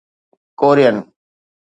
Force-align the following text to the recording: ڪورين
ڪورين 0.59 0.95